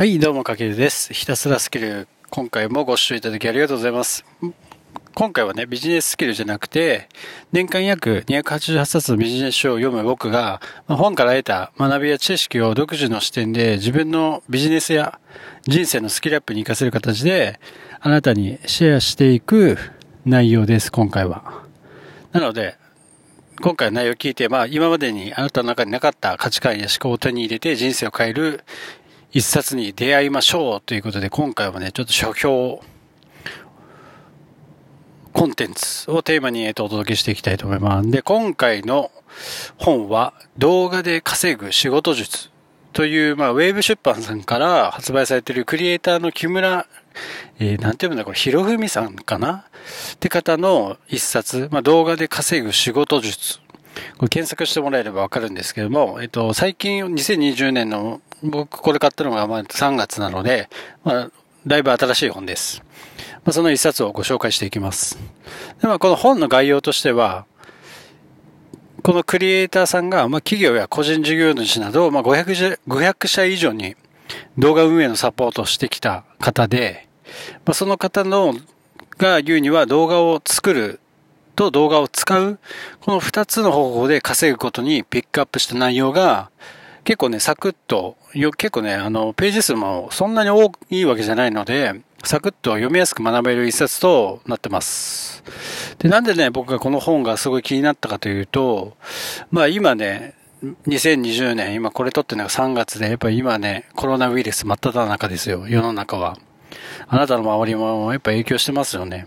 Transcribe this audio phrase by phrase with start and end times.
[0.00, 1.12] はい、どうも、かけるです。
[1.12, 4.24] ひたすらスキル、今回もご視聴いただきありがとうございます。
[5.14, 7.06] 今回はね、ビジネススキルじゃなくて、
[7.52, 15.20] 年間約288冊のビジネス書を読む僕が、ま本から得た学びや知識を独自の視点で自分のビジネスや
[15.64, 17.60] 人生のスキルアップに活かせる形で、
[18.00, 19.76] あなたにシェアしていく
[20.24, 21.66] 内容です、今回は。
[22.32, 22.78] なので、
[23.62, 28.64] 今回の内容を聞いて、まあ今までにあなたの中になかった価値観や思考を手に入れて人生を変える
[29.32, 32.82] 一冊に出会いましょうということで、今回はね、ちょっと書評
[35.32, 38.10] コンテンツをテーマに、えっと、お届けしていきたいと思います。
[38.10, 39.12] で、今回の
[39.78, 42.50] 本は動画で稼ぐ仕事術
[42.92, 46.88] という、まあ、ウェーブ出版さんから発売されているクリエイターの木村、
[47.60, 49.66] えー、なんていうんだこれ、ひろふみさんかな？
[50.14, 53.59] って方の一冊、まあ、動画で稼ぐ仕事術。
[54.18, 60.68] これ検索してもらえればわかるんですけども、えっと、最近2020年の、僕これ買ったのがまあ3月なので、
[61.04, 61.30] まあ、
[61.66, 62.82] だいぶ新しい本です。
[63.44, 65.18] まあ、その一冊をご紹介していきます。
[65.80, 67.46] でまあ、この本の概要としては、
[69.02, 73.96] このクリエイターさんが、まあ、企業や個人事業主など、まあ、500社、500社以上に
[74.58, 77.08] 動画運営のサポートをしてきた方で、
[77.64, 78.54] まあ、その方の
[79.16, 80.99] が言うには動画を作る
[81.60, 82.58] と動画を使う、
[83.02, 86.50] この二つの方法で稼ぐことにピックアップした内容が、
[87.04, 95.44] 結構ね、サクッと、よ結構ね、あの、ページ数もそんなに多いわけじゃないので、サクッと読みやすく学べる一冊となってます。
[95.98, 98.96] で、なんでね、僕がこの本がすごい気になったかというと、
[99.50, 100.34] まあ今ね、
[100.86, 106.38] 2020年、今これ撮ってるのが3月で、やっぱり今ね、コロナウイルス真っ只中ですよ、世の中は。
[107.06, 109.26] あなたの周りもやっぱ影響してますよね。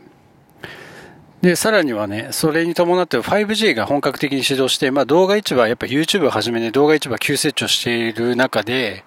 [1.44, 9.04] で、さらにはね、それに伴って 5G が本格的に始動して、まあ動画市場、やっぱ YouTube をはじめね、動画市場急成長している中で、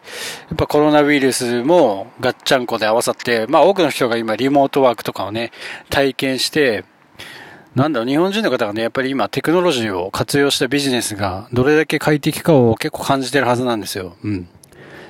[0.51, 5.51] やっぱコロナウイルスもガッチャンコで合わさって、まあ多くの人が今リモートワークとかをね、
[5.89, 6.85] 体験して、
[7.75, 14.15] なんだろう、日本人の方がね、やっぱり今テクノロジーを活用したビジネスがどれだけ快適かを結構感じてるはずなんですよ。
[14.23, 14.47] うん。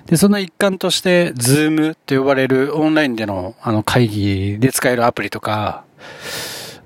[0.06, 5.82] で、その一環として、ズームって呼ばれるオンラインでのあの会議で使えるアプリとか、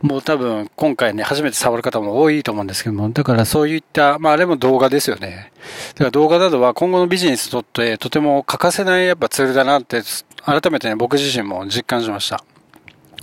[0.03, 5.53] もう多分今回ね、初めて触る方も多いと思うんですけども、だからそういった、まああれも動画ですよね。
[5.95, 10.03] だから動画などは今後のビジネスにとってとても欠かせないやっぱツールだなって、
[10.43, 12.43] 改めてね、僕自身も実感しました。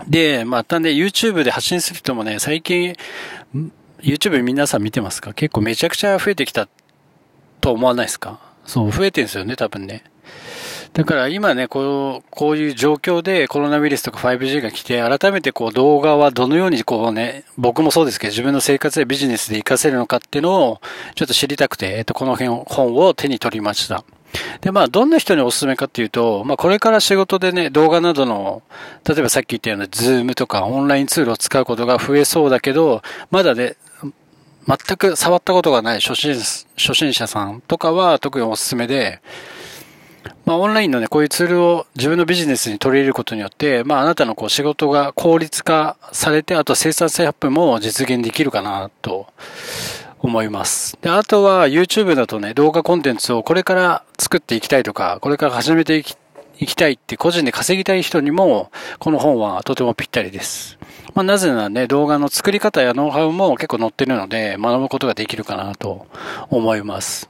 [0.08, 2.96] で、またね、YouTube で発信する人もね、最近、
[4.00, 5.34] YouTube 皆さん見てますか？
[5.34, 6.70] 結構めちゃくちゃ増えてきた
[7.60, 8.40] と思わないですか？
[8.64, 10.04] そう、増えてるんですよね、多分ね。
[10.94, 20.82] だから今ね、こう、こういう状況でコロナウイルスとか 5G が来て、改めてこう動画はどのようにこうね、僕もそうですけど、自分の生活やビジネスで活かせるのかっていうのを、
[21.16, 24.04] ちょっと知りたくて、えっと、この辺本を手に取りました。
[24.62, 28.62] で、まあ、どんな人におすすめかっていうと、まあ、これから仕事でね、動画などの、
[29.08, 33.78] 例えばさっき言ったようなズームとかオンラインツールを使うことが増えそうだけど、まだね、
[34.68, 36.36] 全く触ったことがない初心
[36.76, 39.22] 初心者さんとかは特におすすめで、
[40.48, 49.28] まあ、オンラインのね、こういうツールを自分のビジネスに取り入れることによって、まあ、あなたのこう仕事が効率化されて、あと生産性アップも実現できるかなと
[50.20, 50.98] 思います。
[51.02, 56.16] で、あとは YouTube だとね、動画コンテンツをこれから作っていきたいとか、これから始めていき
[56.60, 60.80] いきたいって個人で稼ぎたい人にも、この本はとてもぴったりです。
[61.14, 66.08] まあ、なぜならね、動画の作り方やノウハウも結構載ってるので、学ぶことができるかなと
[66.50, 67.30] 思います。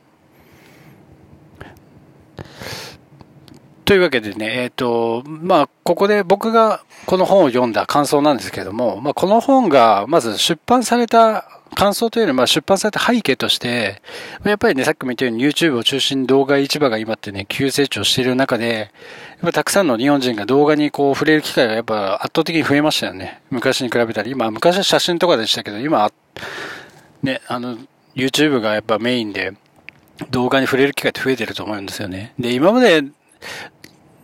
[3.88, 14.02] というわけでね、えっ、と、まあ、ここで僕がこの本を読んだ感想なんですけども、まあ、この本がまず出版された感想というよりも、出版された背景として、
[14.44, 18.92] やっぱりね、さっきも言ったように YouTube を中心に動画市場が今ってね、急成長している中で、
[19.36, 23.42] やっぱたくさんの日本人が動画にこう触れる機会がやっぱ圧倒的に増えましたよね。
[23.52, 24.28] 昔に比べたら。
[24.28, 26.12] 今、昔は写真とかでしたけど、今、
[27.24, 27.78] ね、あの、
[28.18, 29.54] YouTube がやっぱメインで
[30.30, 32.34] 動画に触れる機会って増えてると思うんですよね。
[32.38, 33.06] で、今まで、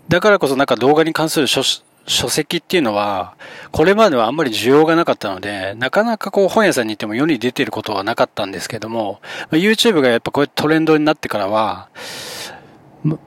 [0.09, 1.63] だからこそなんか動画に関する書
[2.05, 3.35] 書籍っていうのは、
[3.71, 9.21] これまではあんまり需要がなかったので、なかなかこう本屋さんに行っても世に出てることはなかったんですけども、
[9.51, 11.89] YouTube がやっぱこういうトレンドになってからは、
[13.03, 13.17] ま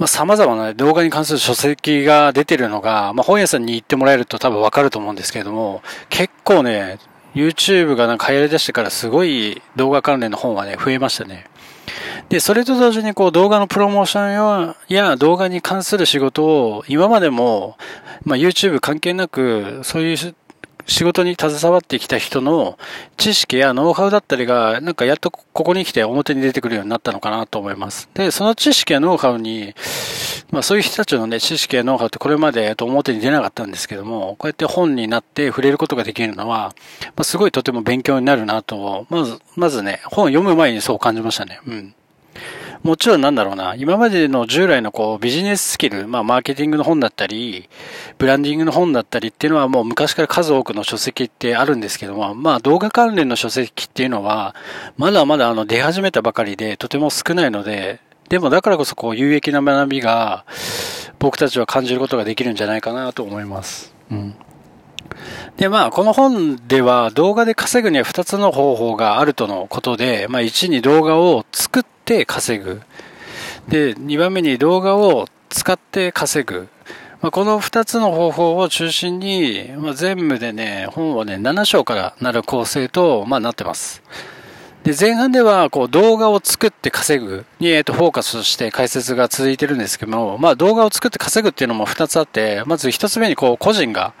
[0.00, 6.98] あ、様々な動画に関する書籍が出てるのが、まあ、本屋さんに行ってもらえると多分わかると思うんですけれども、結構ね、
[7.34, 11.46] YouTube がなんか流行り出してからすごい動画関連の本はね、増えましたね。
[12.28, 17.76] で、それと同時にこう動画のプロモーションや動画に関する仕事を今までも、
[18.24, 20.34] まあ、YouTube 関係なくそういう
[20.86, 22.78] 仕事に携わってきた人の
[23.16, 28.08] 知識やノウハウだったりが、なんかやっとここに来て表に出てくるようになったのかなと思います。
[28.14, 29.74] で、その知識やノウハウに、
[30.50, 36.74] まあそういう人たちのね、知識やノウハウってこれまでと表に出なかったんですけども、こうやって本になって触れることができるのは、
[37.16, 41.60] まあすごいとても勉強になるなと、まず、まずね、本を読む前にそう感じましたね。
[41.66, 41.94] うん。
[42.84, 47.70] もちろんなんだろうな、今までの従来のこうビジネススキル、まあマーケティングの本だったり、
[48.18, 54.54] ブランディングの本だったりっていうのはもう昔から数多くの書籍ってあるんですけども、まあ動画関連の書籍っていうのは、
[54.98, 60.44] まだまだあの出始めたばかりでとても少ないので、でもだからこそこう有益な学びが
[61.18, 63.94] 僕たちは感じることができるんじゃないかなと思います。
[64.10, 64.34] うん。
[65.56, 72.82] で、まあ、この本では動画で稼ぐには2つの方法があるとのことで、まあ、1に動画を作って稼ぐ。
[73.68, 76.68] で、2番目に動画を使って稼ぐ。
[77.22, 84.02] まあ、この2つの方法を中心に、まあ、全部でね、本はね、7章からなる構成と、まあ、なってます。
[84.82, 94.12] で、前半では、こう、動画を作って稼ぐに、えっと、フォーカスして解説が続いてるんですけども、まあ、動画を作って稼ぐっていうのも2つあって、まず1つ目に、こう、個人が、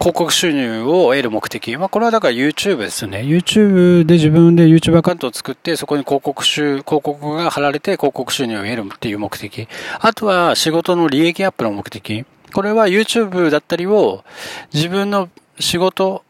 [0.00, 1.76] 広告収入を得る目的。
[1.76, 3.18] まあ、これはだから YouTube ですよね。
[3.18, 9.68] YouTube で自分で YouTube アカウントを作って、そこに広告収、広告が貼られて広告収入を得るっていう目的。
[9.98, 12.24] あとは仕事の利益アップの目的。
[12.54, 14.24] これは YouTube だったりを
[14.72, 16.24] 自分の仕事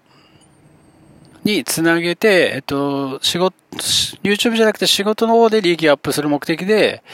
[1.44, 3.54] につなげて、えっと、仕事、
[4.24, 7.04] YouTube じゃなくて仕事の方で利益アップする目的で、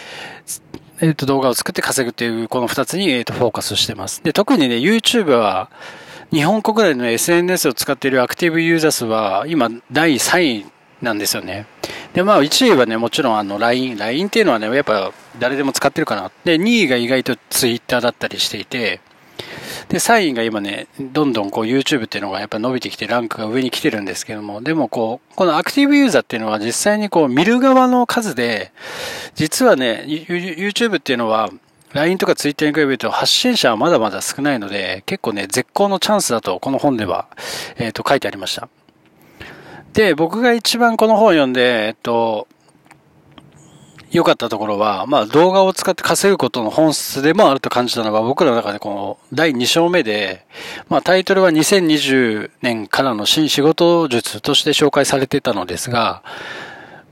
[1.02, 4.22] えっと、動画を作って稼ぐっていう、この二つに、えっと、フォーカスしてます。
[4.24, 5.68] で、特にね、YouTube は、
[6.32, 10.66] 日本国内の SNS を使っているアクティブユーザー数は今第3位
[11.00, 11.66] なんですよね。
[12.14, 13.96] で、まあ1位はね、もちろんあの LINE。
[13.96, 16.30] LINE っていうのはね、やっぱ誰でも使ってるかな。
[16.44, 19.00] で、2位が意外と Twitter だったりしていて、
[19.88, 28.72] で、3位が今ね、どんどんこう YouTube っていうのがやっぱ伸びてきてランクが上に来てるんですけども、でもこう、このアクティブユーザーっていうのは実際にこう見る側の数で、
[29.34, 31.50] 実はね、YouTube っていうのは
[31.96, 37.26] LINE とか Twitter に比べると発信者はまだまだ少ないので、結構ね、絶好のチャンスだと、この本では、
[37.78, 38.68] えっ、ー、と、書いてありました。
[39.94, 42.48] で、僕が一番この本を読んで、えっと、
[44.10, 50.46] 良かったところは、まあ動画を使って稼ぐことの本質でもあると感じたのは、僕らの中でこの第2章目で、
[50.90, 56.22] まあタイトルは2020年からの新仕事術として紹介されてたのですが、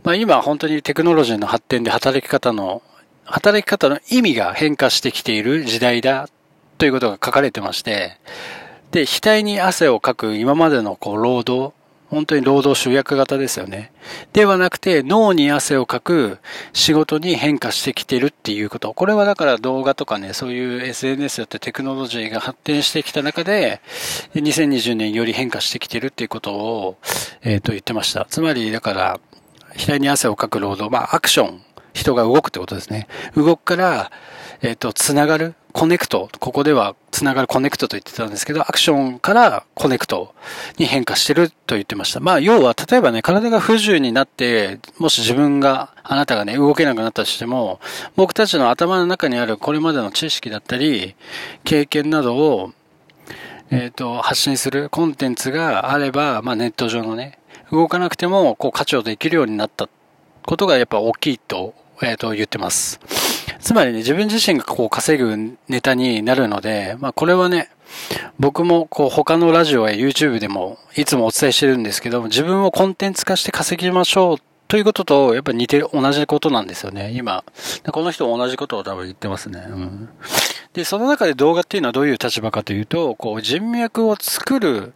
[0.02, 2.82] まあ今本当にテクノロジーの発展で働き方の
[3.24, 6.28] 働き方の意味が変化してきている時代だ
[6.78, 8.18] ということが書かれてまして、
[8.90, 11.74] で、額に汗をかく今までのこう労働、
[12.10, 13.90] 本当に労働集約型ですよね。
[14.32, 16.38] ではなくて脳に汗をかく
[16.72, 18.94] 仕事に変化してきてるっていうこと。
[18.94, 23.80] これはだから動画とかね、そういう SNS だってテクノロジーが発展してきた中で、
[24.34, 26.98] 2020年より変化してきてるっていうことを、
[27.42, 28.26] えっ、ー、と言ってました。
[28.28, 29.20] つまりだから、
[29.76, 31.62] 額に汗をかく労働、まあアクション
[31.94, 33.08] 人が動くってことですね。
[33.34, 34.10] 動くから、
[34.60, 36.28] えっ、と、つながる、コネクト。
[36.38, 40.32] ここではつながるコネクトと言ってたんですけど、アクションからコネクト
[40.78, 42.20] に変化してると言ってました。
[42.20, 47.80] まあ、要は、例えばね、体が不自由になって、もし自分が、あなたがね、動けなくなったとしても、
[48.14, 51.16] 僕たちの頭の中にあるこれまでの知識だったり、
[51.64, 52.72] 経験などを、
[53.70, 57.40] えっ、と、発信するコンテンツがあれば、まあ、ネット上のね、
[57.72, 59.88] 動かなくても、こう、価値をできるようになった
[60.46, 63.00] ことがやっぱ大きいとえっ、ー、と、言ってます。
[63.60, 67.70] つまりね、自分自身がこう稼ぐネタになるので、まあこれはね、
[68.38, 74.36] 僕もこう他のラジオや YouTube でもいつもお伝えしてるんですけど、自分をコンテンツ化して稼ぎましょう
[74.68, 77.44] ということと、やっぱ似てる、同じことなんですよね、今。
[77.90, 79.64] この人も同じことを多分言ってますね。
[79.68, 80.08] うん。
[80.72, 84.92] で、その中で動画っていうのはどういう立場かというと、こう人脈を作る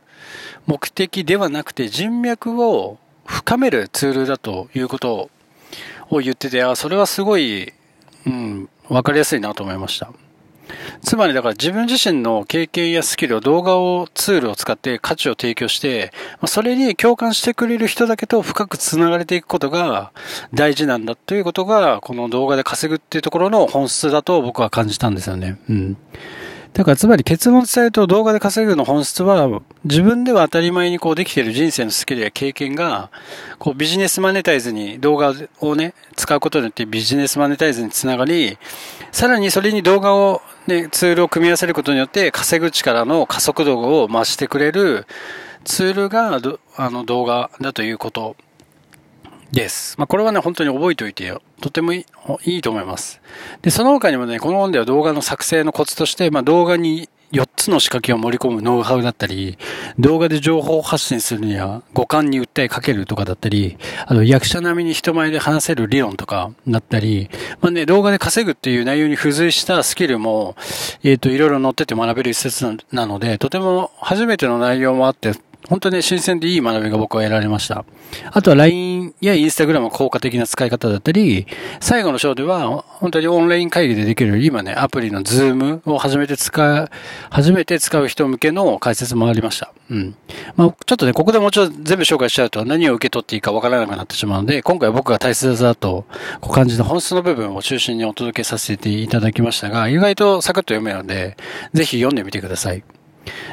[0.66, 5.30] 目的ではなくて人脈を深めるツールだということ
[6.10, 7.72] を言ってて、あ、それはすごい、
[8.26, 10.10] うん、わかりやすいなと思いました。
[11.02, 16.12] つまりだから自分自身の経験やスキルを動画をツールを使って価値を提供して、
[16.46, 20.12] それに共感してくれる人だけと深く繋がれていくことが
[20.52, 25.58] 大事なんだということが、この動画で稼ぐっていうところの本質だと僕は感じたんですよね。
[25.68, 25.96] うん。
[26.72, 33.10] だからつまり結論伝えると動画で稼ぐの本質は自分では当たり前にこうできている人生のスキルや経験が
[33.58, 38.58] こうビジネスマネタイズに動画をね使うことによってビジネスマネタイズにつながり
[39.10, 45.06] さらにそれに動画をねツールを組み合わせることによって稼ぐ力の加速度を増してくれる
[45.64, 46.40] ツールが
[46.76, 48.36] あの動画だということ。
[49.52, 49.96] です。
[49.98, 51.42] まあ、これはね、本当に覚えておいてよ。
[51.60, 52.06] とてもい
[52.44, 53.20] いいいと思います。
[53.62, 59.58] で、その他にもね、この本では動画の作成のコツとして、まあ、動画に4つの仕掛けを盛り込むノウハウだったり、
[59.98, 63.76] 動画で情報発信するには五感に訴えかけるとかだったり、
[64.06, 67.28] あと役者並みに人前で話せる理論とかだったり、
[67.60, 70.56] まあね、動画で稼ぐっていう内容に付随したスキルも、
[71.02, 75.32] えっ、ー、と、いろいろ載ってて学べる施設なので、とても初めての内容もあって、
[75.68, 77.84] 本当に新鮮でいい学びが僕は得られました。
[78.32, 81.46] あとは LINE や Instagram の効果的な使い方だったり、
[81.80, 86.90] 最後の章では本当にオンライン会議でできる今ね、アプリの Zoom を初めて使う、
[87.30, 89.72] 初めて使う人向けの解説もありました。
[89.90, 90.14] うん。
[90.56, 96.06] まあ、ちょっとね、ここでもうちょっと全部紹介しちゃうと何を受け取っていいかわからなくなってしまうので、今回僕が大切だと
[96.50, 101.36] 感じた本質の部分を中心にお届けさせていただきましたが、意外とサクッと読めるので、
[101.74, 102.82] ぜひ読んでみてください。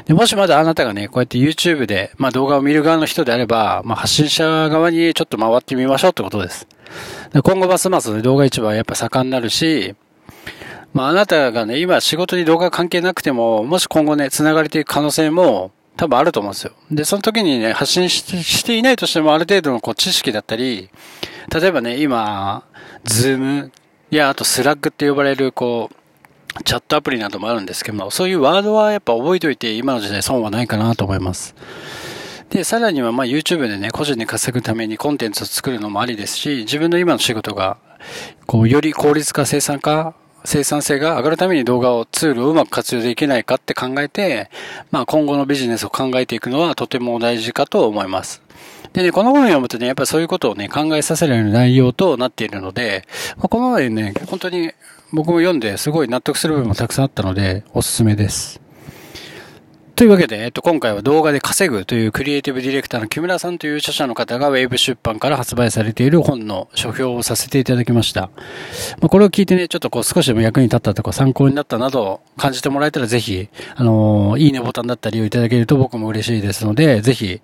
[0.05, 6.67] でもしまだあなたがね、こうやって YouTube で、まあ動画を見る側の人であれば、まあ発信者側にちょっと回ってみましょうってことです。
[7.33, 9.95] で今後ますます動画市場はやっぱ盛んになるし、
[10.93, 16.73] まああなたがね、今仕事に動画関係なくても、もし今後ね、繋がれていく可能性も多分あると思うんですよ。
[16.91, 20.89] で、その時にね、発信していないとしてもある程度のこう知識だったり、
[21.53, 22.63] 例えばね、今、
[23.03, 23.71] ズーム
[24.09, 25.95] やあとスラックって呼ばれるこう、
[26.63, 31.55] チャットアプリなどもあるんですけども、そういうワードはやっぱ覚えておいて今の時代損はないかなと思います。
[32.49, 37.77] で、さらにはまあ YouTube でね、個人で稼ぐためにコンテンツを作るのもありですし、自分の今の仕事が、
[38.45, 40.13] こう、より効率化、生産化、
[40.45, 44.49] 生産性が上がるために動画を、ツールをうまく活用できないかって考えて、
[44.91, 48.41] まあ今後のビジネスを考えていくのはとても大事かと思います。
[48.93, 54.71] でね、この本を読むとね、やっぱりそういうことをね、考えさせるような内容となっているので、まあ、この前ね、本当に
[55.15, 58.61] 僕も読んですごい納得する部分もたくさんあったので、おすすめです。
[59.95, 68.29] というわけで、えっと、今回は動画で稼ぐというクリエイティブディレクターの木村さんという著者の方がウェーブ出版から発売されている本の書評をさせていただきました。
[68.99, 77.39] まあ、これを聞いてね、ちょっとこう少しでも役に立ったとか参考になったなど感じてもらえたらぜひ、あのー、いいねボタンだったりをいただけると僕も嬉しいですので、ぜひ、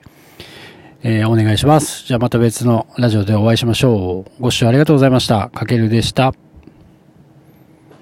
[1.04, 2.06] えー、お願いします。
[2.06, 4.42] じゃあまた別のラジオでお会いしましょう。
[4.42, 5.50] ご視聴ありがとうございました。
[5.54, 6.34] かけるでした。